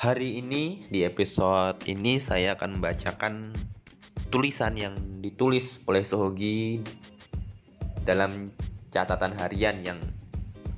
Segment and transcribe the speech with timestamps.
[0.00, 3.52] Hari ini di episode ini saya akan membacakan
[4.32, 6.80] tulisan yang ditulis oleh Sohogi
[8.08, 8.48] dalam
[8.88, 10.00] catatan harian yang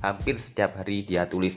[0.03, 1.55] hampir setiap hari dia tulis.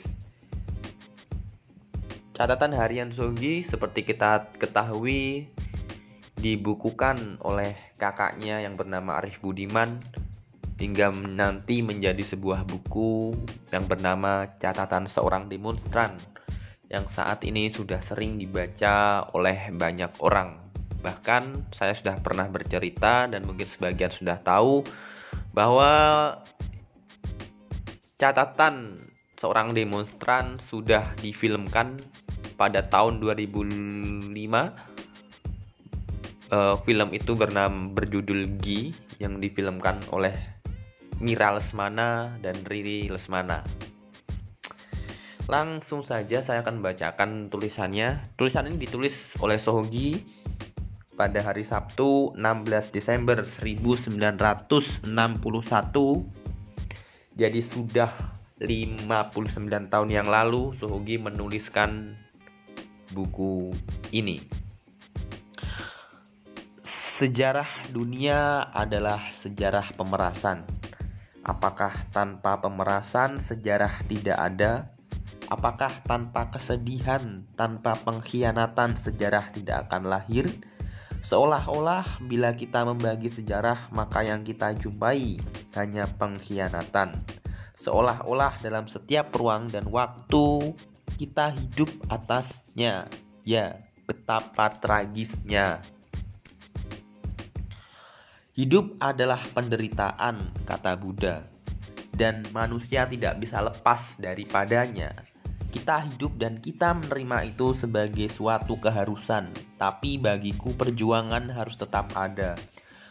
[2.39, 5.50] Catatan harian Sohogi seperti kita ketahui
[6.39, 9.98] dibukukan oleh kakaknya yang bernama Arif Budiman
[10.79, 13.35] hingga nanti menjadi sebuah buku
[13.75, 16.36] yang bernama Catatan Seorang Demonstran
[16.86, 20.58] yang saat ini sudah sering dibaca oleh banyak orang.
[21.03, 24.86] Bahkan saya sudah pernah bercerita dan mungkin sebagian sudah tahu
[25.50, 25.93] bahwa
[28.17, 28.96] catatan
[29.36, 32.00] seorang demonstran sudah difilmkan
[32.56, 34.33] pada tahun 2005.
[36.47, 40.33] Uh, film itu bernama berjudul Gi yang difilmkan oleh
[41.19, 43.66] Mira Lesmana dan Riri Lesmana.
[45.47, 48.19] Langsung saja saya akan membacakan tulisannya.
[48.34, 50.27] Tulisan ini ditulis oleh Sohogi
[51.14, 55.06] pada hari Sabtu 16 Desember 1961.
[57.38, 58.11] Jadi sudah
[58.58, 62.19] 59 tahun yang lalu Sohogi menuliskan
[63.14, 63.70] buku
[64.10, 64.42] ini.
[66.83, 70.66] Sejarah dunia adalah sejarah pemerasan.
[71.47, 74.95] Apakah tanpa pemerasan sejarah tidak ada?
[75.47, 80.50] Apakah tanpa kesedihan, tanpa pengkhianatan sejarah tidak akan lahir?
[81.22, 85.38] Seolah-olah bila kita membagi sejarah, maka yang kita jumpai
[85.78, 87.14] hanya pengkhianatan.
[87.78, 90.75] Seolah-olah dalam setiap ruang dan waktu
[91.14, 93.06] kita hidup atasnya.
[93.47, 93.78] Ya,
[94.10, 95.78] betapa tragisnya.
[98.58, 101.47] Hidup adalah penderitaan, kata Buddha,
[102.16, 105.35] dan manusia tidak bisa lepas daripadanya.
[105.77, 112.56] Kita hidup dan kita menerima itu sebagai suatu keharusan, tapi bagiku perjuangan harus tetap ada.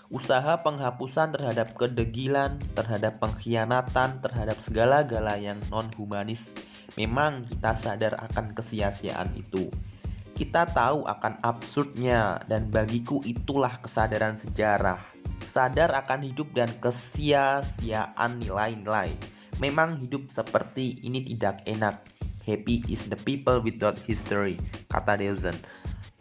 [0.10, 6.58] Usaha penghapusan terhadap kedegilan, terhadap pengkhianatan, terhadap segala-gala yang non-humanis,
[6.98, 9.70] memang kita sadar akan kesia-siaan itu.
[10.34, 14.98] Kita tahu akan absurdnya, dan bagiku itulah kesadaran sejarah.
[15.46, 19.14] Sadar akan hidup dan kesia-siaan nilai-nilai.
[19.62, 22.15] Memang hidup seperti ini tidak enak,
[22.46, 24.62] Happy is the people without history,
[24.94, 25.58] kata Deleuze.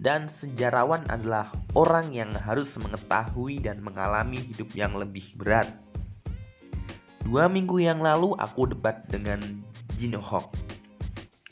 [0.01, 5.69] Dan sejarawan adalah orang yang harus mengetahui dan mengalami hidup yang lebih berat.
[7.23, 9.41] Dua minggu yang lalu aku debat dengan
[10.01, 10.57] Jin Hock.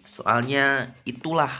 [0.08, 1.52] Soalnya itulah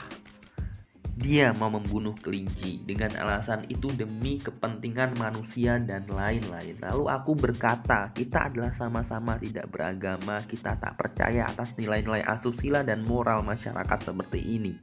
[1.13, 6.73] dia mau membunuh kelinci dengan alasan itu demi kepentingan manusia dan lain-lain.
[6.81, 13.05] Lalu aku berkata, kita adalah sama-sama tidak beragama, kita tak percaya atas nilai-nilai asusila dan
[13.05, 14.73] moral masyarakat seperti ini.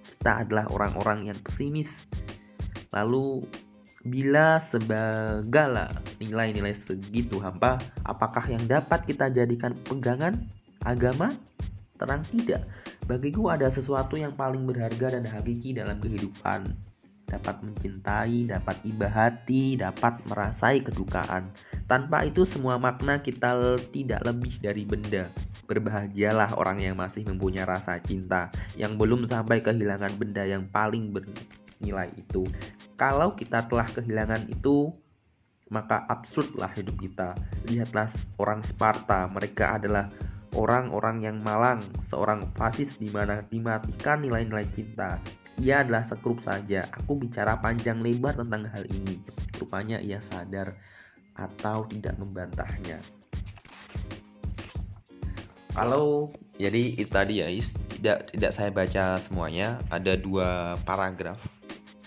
[0.00, 2.08] Kita adalah orang-orang yang pesimis.
[2.96, 3.44] Lalu
[4.00, 5.92] bila sebagala
[6.24, 7.76] nilai-nilai segitu hampa,
[8.08, 10.40] apakah yang dapat kita jadikan pegangan
[10.88, 11.36] agama?
[12.00, 12.64] Terang tidak.
[13.08, 16.68] Bagiku ada sesuatu yang paling berharga dan hakiki dalam kehidupan.
[17.30, 21.54] Dapat mencintai, dapat iba hati, dapat merasai kedukaan.
[21.86, 25.30] Tanpa itu semua makna kita tidak lebih dari benda.
[25.70, 32.10] Berbahagialah orang yang masih mempunyai rasa cinta, yang belum sampai kehilangan benda yang paling bernilai
[32.18, 32.42] itu.
[32.98, 34.90] Kalau kita telah kehilangan itu,
[35.70, 37.38] maka absurdlah hidup kita.
[37.70, 38.10] Lihatlah
[38.42, 40.10] orang Sparta, mereka adalah
[40.54, 45.22] orang-orang yang malang, seorang fasis di mana dimatikan nilai-nilai cinta.
[45.60, 46.88] Ia adalah sekrup saja.
[47.02, 49.20] Aku bicara panjang lebar tentang hal ini.
[49.60, 50.72] Rupanya ia sadar
[51.36, 52.98] atau tidak membantahnya.
[55.70, 57.48] Kalau jadi itu tadi ya,
[58.00, 59.78] tidak tidak saya baca semuanya.
[59.92, 61.60] Ada dua paragraf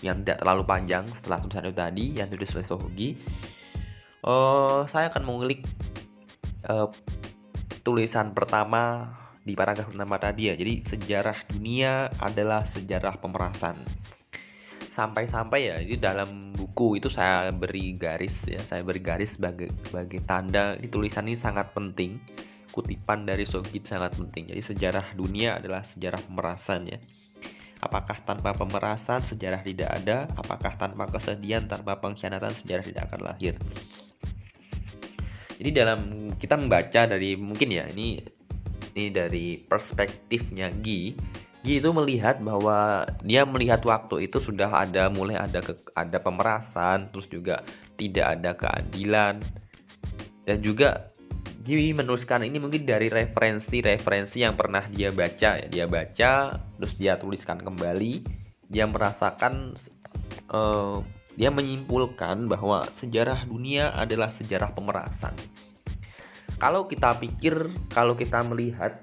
[0.04, 3.10] yang tidak terlalu panjang setelah tulisan itu tadi yang tulis oleh Sohogi.
[4.24, 5.64] Uh, saya akan mengulik
[6.68, 6.88] uh,
[7.84, 9.12] tulisan pertama
[9.44, 10.56] di paragraf pertama tadi ya.
[10.56, 13.84] Jadi sejarah dunia adalah sejarah pemerasan.
[14.88, 20.24] Sampai-sampai ya itu dalam buku itu saya beri garis ya, saya beri garis sebagai sebagai
[20.24, 22.16] tanda di tulisan ini sangat penting.
[22.74, 24.50] Kutipan dari Sogit sangat penting.
[24.50, 26.98] Jadi sejarah dunia adalah sejarah pemerasan ya.
[27.78, 30.26] Apakah tanpa pemerasan sejarah tidak ada?
[30.34, 33.54] Apakah tanpa kesedihan, tanpa pengkhianatan sejarah tidak akan lahir?
[35.58, 38.18] Jadi dalam kita membaca dari mungkin ya ini
[38.94, 41.14] ini dari perspektifnya Gi.
[41.64, 47.08] Gi itu melihat bahwa dia melihat waktu itu sudah ada mulai ada ke, ada pemerasan,
[47.08, 47.64] terus juga
[47.96, 49.40] tidak ada keadilan
[50.44, 51.10] dan juga
[51.64, 55.64] Dia menuliskan ini mungkin dari referensi-referensi yang pernah dia baca ya.
[55.64, 58.20] Dia baca terus dia tuliskan kembali.
[58.68, 59.72] Dia merasakan
[60.52, 61.00] uh,
[61.34, 65.34] dia menyimpulkan bahwa sejarah dunia adalah sejarah pemerasan.
[66.62, 69.02] Kalau kita pikir, kalau kita melihat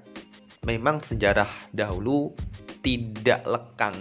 [0.64, 2.32] memang sejarah dahulu
[2.80, 3.96] tidak lekang,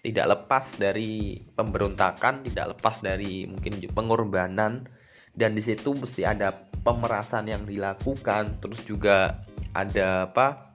[0.00, 4.88] tidak lepas dari pemberontakan, tidak lepas dari mungkin pengorbanan.
[5.34, 6.54] Dan di situ mesti ada
[6.86, 9.44] pemerasan yang dilakukan terus juga
[9.74, 10.72] ada apa?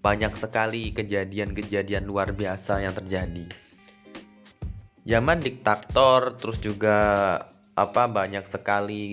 [0.00, 3.69] Banyak sekali kejadian-kejadian luar biasa yang terjadi
[5.04, 6.98] zaman diktator terus juga
[7.78, 9.04] apa banyak sekali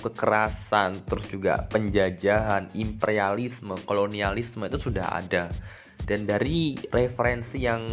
[0.00, 5.52] kekerasan terus juga penjajahan imperialisme kolonialisme itu sudah ada.
[6.00, 7.84] Dan dari referensi yang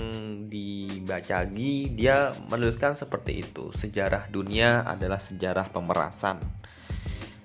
[0.47, 3.69] dibaca lagi dia menuliskan seperti itu.
[3.75, 6.39] Sejarah dunia adalah sejarah pemerasan.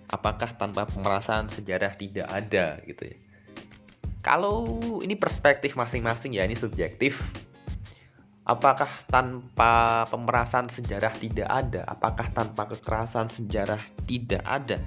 [0.06, 3.16] Apakah tanpa pemerasan sejarah tidak ada gitu ya.
[4.22, 4.64] Kalau
[5.02, 7.18] ini perspektif masing-masing ya ini subjektif
[8.42, 11.86] apakah tanpa pemerasan sejarah tidak ada?
[11.86, 14.78] Apakah tanpa kekerasan sejarah tidak ada?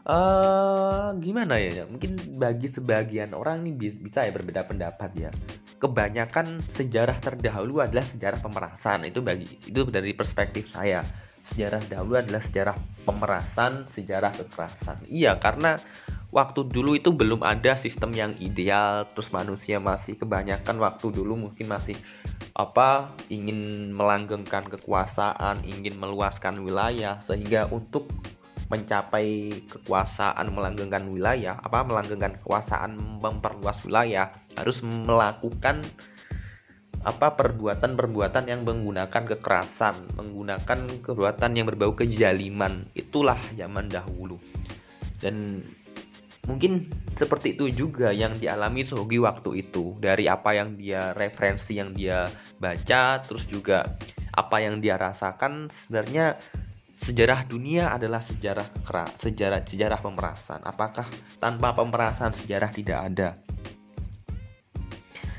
[0.00, 5.30] Uh, gimana ya mungkin bagi sebagian orang ini bisa ya berbeda pendapat ya.
[5.80, 9.08] Kebanyakan sejarah terdahulu adalah sejarah pemerasan.
[9.08, 11.04] Itu bagi itu dari perspektif saya.
[11.40, 12.76] Sejarah dahulu adalah sejarah
[13.08, 15.08] pemerasan sejarah kekerasan.
[15.08, 15.80] Iya karena
[16.30, 21.66] waktu dulu itu belum ada sistem yang ideal terus manusia masih kebanyakan waktu dulu mungkin
[21.66, 21.98] masih
[22.54, 28.06] apa ingin melanggengkan kekuasaan ingin meluaskan wilayah sehingga untuk
[28.70, 35.82] mencapai kekuasaan melanggengkan wilayah apa melanggengkan kekuasaan memperluas wilayah harus melakukan
[37.00, 42.92] apa perbuatan-perbuatan yang menggunakan kekerasan, menggunakan perbuatan yang berbau kejaliman.
[42.92, 44.36] Itulah zaman dahulu.
[45.16, 45.64] Dan
[46.48, 46.88] mungkin
[47.18, 52.32] seperti itu juga yang dialami Sogi waktu itu dari apa yang dia referensi yang dia
[52.56, 53.96] baca terus juga
[54.32, 56.40] apa yang dia rasakan sebenarnya
[57.00, 58.68] sejarah dunia adalah sejarah
[59.16, 60.60] sejarah sejarah pemerasan.
[60.68, 61.08] Apakah
[61.40, 63.28] tanpa pemerasan sejarah tidak ada?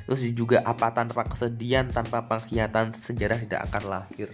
[0.10, 4.28] Terus juga apa tanpa kesedihan, tanpa pengkhianatan sejarah tidak akan lahir.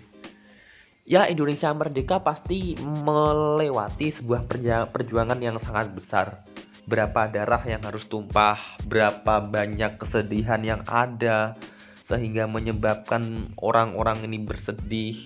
[1.08, 4.48] Ya Indonesia merdeka pasti melewati sebuah
[4.92, 6.48] perjuangan yang sangat besar.
[6.88, 8.56] Berapa darah yang harus tumpah,
[8.88, 11.60] berapa banyak kesedihan yang ada
[12.08, 15.20] sehingga menyebabkan orang-orang ini bersedih,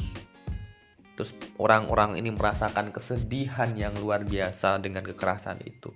[1.14, 5.94] terus orang-orang ini merasakan kesedihan yang luar biasa dengan kekerasan itu.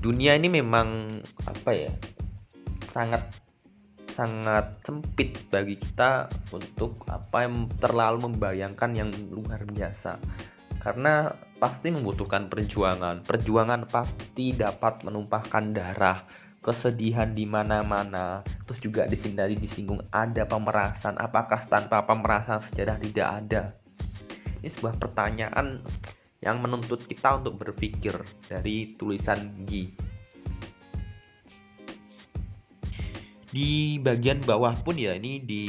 [0.00, 1.92] Dunia ini memang apa ya
[2.88, 3.28] sangat
[4.08, 10.16] sangat sempit bagi kita untuk apa yang terlalu membayangkan yang luar biasa
[10.86, 16.22] karena pasti membutuhkan perjuangan perjuangan pasti dapat menumpahkan darah
[16.62, 18.42] kesedihan di mana-mana.
[18.66, 21.14] Terus juga di tadi disinggung ada pemerasan.
[21.14, 23.62] Apakah tanpa pemerasan sejarah tidak ada?
[24.62, 25.78] Ini sebuah pertanyaan
[26.42, 28.18] yang menuntut kita untuk berpikir
[28.50, 29.94] dari tulisan Gi.
[33.46, 35.64] Di bagian bawah pun ya ini di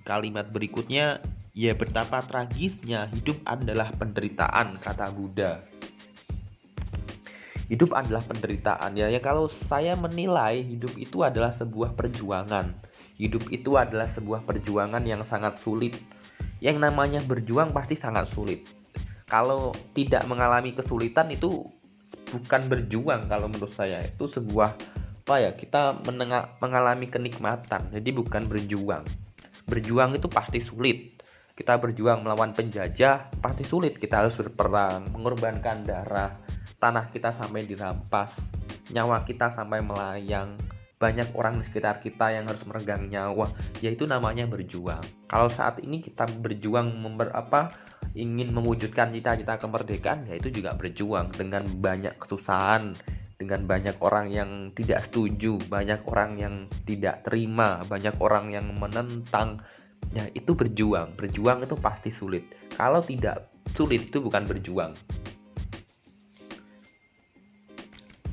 [0.00, 1.20] kalimat berikutnya
[1.58, 5.66] ya betapa tragisnya hidup adalah penderitaan kata Buddha
[7.68, 9.12] hidup adalah penderitaan ya.
[9.12, 12.72] Ya kalau saya menilai hidup itu adalah sebuah perjuangan.
[13.20, 16.00] Hidup itu adalah sebuah perjuangan yang sangat sulit.
[16.64, 18.64] Yang namanya berjuang pasti sangat sulit.
[19.28, 21.68] Kalau tidak mengalami kesulitan itu
[22.32, 24.72] bukan berjuang kalau menurut saya itu sebuah
[25.28, 26.00] apa ya kita
[26.64, 29.04] mengalami kenikmatan jadi bukan berjuang
[29.68, 31.17] berjuang itu pasti sulit
[31.58, 36.38] kita berjuang melawan penjajah pasti sulit kita harus berperang mengorbankan darah
[36.78, 38.38] tanah kita sampai dirampas,
[38.94, 40.54] nyawa kita sampai melayang,
[40.98, 43.50] banyak orang di sekitar kita yang harus meregang nyawa,
[43.82, 45.02] yaitu namanya berjuang.
[45.26, 47.74] Kalau saat ini kita berjuang member apa
[48.14, 52.94] ingin mewujudkan cita-cita kemerdekaan, yaitu juga berjuang dengan banyak kesusahan,
[53.38, 56.54] dengan banyak orang yang tidak setuju, banyak orang yang
[56.86, 59.62] tidak terima, banyak orang yang menentang.
[60.16, 61.12] Ya, itu berjuang.
[61.14, 62.48] Berjuang itu pasti sulit.
[62.74, 64.92] Kalau tidak sulit itu bukan berjuang.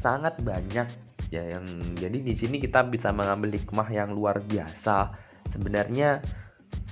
[0.05, 0.85] sangat banyak
[1.33, 1.65] ya yang
[1.97, 5.17] jadi di sini kita bisa mengambil hikmah yang luar biasa
[5.49, 6.21] sebenarnya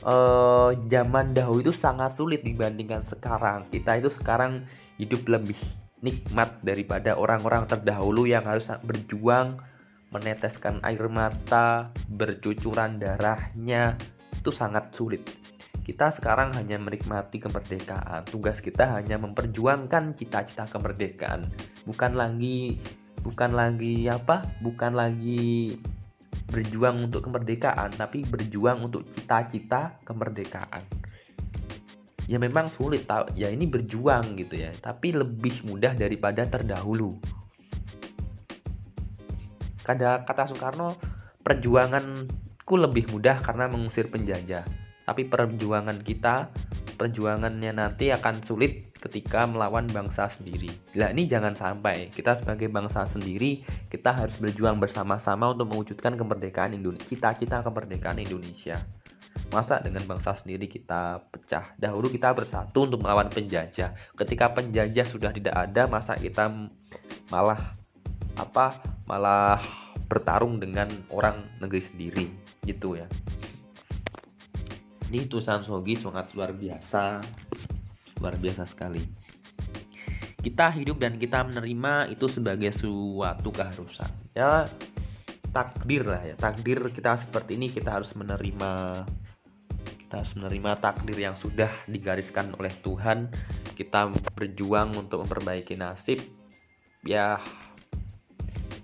[0.02, 4.66] eh, zaman dahulu itu sangat sulit dibandingkan sekarang kita itu sekarang
[4.98, 5.58] hidup lebih
[6.02, 9.62] nikmat daripada orang-orang terdahulu yang harus berjuang
[10.10, 13.94] meneteskan air mata bercucuran darahnya
[14.34, 15.24] itu sangat sulit
[15.84, 18.24] kita sekarang hanya menikmati kemerdekaan.
[18.32, 21.44] Tugas kita hanya memperjuangkan cita-cita kemerdekaan,
[21.84, 22.80] bukan lagi
[23.20, 24.48] bukan lagi apa?
[24.64, 25.76] Bukan lagi
[26.48, 30.88] berjuang untuk kemerdekaan, tapi berjuang untuk cita-cita kemerdekaan.
[32.32, 37.20] Ya memang sulit tahu, ya ini berjuang gitu ya, tapi lebih mudah daripada terdahulu.
[39.84, 40.96] Kata kata Soekarno,
[42.64, 44.64] perjuanganku lebih mudah karena mengusir penjajah
[45.04, 46.48] tapi perjuangan kita
[46.96, 50.72] perjuangannya nanti akan sulit ketika melawan bangsa sendiri.
[50.96, 56.72] Nah ini jangan sampai kita sebagai bangsa sendiri kita harus berjuang bersama-sama untuk mewujudkan kemerdekaan
[56.72, 58.80] Indonesia, cita-cita kemerdekaan Indonesia.
[59.52, 61.76] Masa dengan bangsa sendiri kita pecah?
[61.76, 63.92] Dahulu kita bersatu untuk melawan penjajah.
[64.16, 66.48] Ketika penjajah sudah tidak ada, masa kita
[67.28, 67.76] malah
[68.40, 68.80] apa?
[69.04, 69.83] Malah
[70.14, 72.26] bertarung dengan orang negeri sendiri,
[72.70, 73.10] gitu ya.
[75.10, 77.22] Ini tulisan Sogi sangat luar biasa,
[78.22, 79.02] luar biasa sekali.
[80.38, 84.10] Kita hidup dan kita menerima itu sebagai suatu keharusan.
[84.38, 84.70] Ya
[85.50, 89.06] takdir lah ya, takdir kita seperti ini kita harus menerima
[90.14, 93.34] kita harus menerima takdir yang sudah digariskan oleh Tuhan.
[93.74, 96.22] Kita berjuang untuk memperbaiki nasib.
[97.02, 97.42] Ya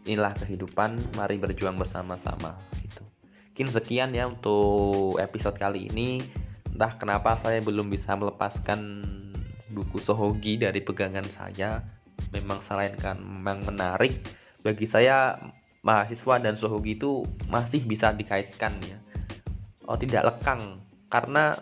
[0.10, 2.58] inilah kehidupan, mari berjuang bersama-sama.
[3.60, 6.24] Mungkin sekian ya untuk episode kali ini.
[6.72, 9.04] Entah kenapa saya belum bisa melepaskan
[9.75, 11.84] buku Sohogi dari pegangan saya.
[12.32, 14.16] Memang selain kan memang menarik
[14.63, 15.36] bagi saya
[15.84, 18.96] mahasiswa dan Sohogi itu masih bisa dikaitkan ya.
[19.92, 20.80] Oh tidak lekang
[21.12, 21.60] karena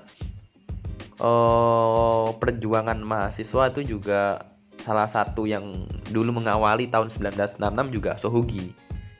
[1.18, 4.54] oh, perjuangan mahasiswa itu juga
[4.88, 7.60] salah satu yang dulu mengawali tahun 1966
[7.92, 8.72] juga Sohogi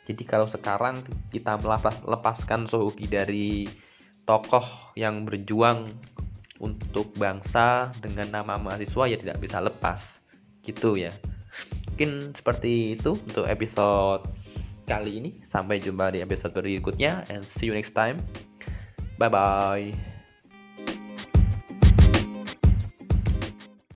[0.08, 1.04] jadi kalau sekarang
[1.36, 1.60] kita
[2.08, 3.68] melepaskan Sohugi dari
[4.24, 4.64] tokoh
[4.96, 5.84] yang berjuang
[6.64, 10.24] untuk bangsa dengan nama mahasiswa ya tidak bisa lepas.
[10.64, 11.12] Gitu ya.
[11.92, 14.24] Mungkin seperti itu untuk episode
[14.88, 15.32] kali ini.
[15.44, 18.24] Sampai jumpa di episode berikutnya and see you next time.
[19.20, 20.17] Bye bye